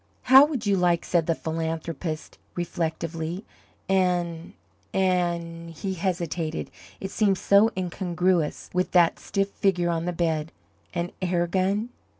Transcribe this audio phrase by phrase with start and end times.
[0.23, 3.45] "How would you like," said the philanthropist, reflectively,
[3.87, 4.55] "an
[4.95, 10.51] an" he hesitated, it seemed so incongruous with that stiff figure on the bed
[10.95, 11.89] "an airgun?"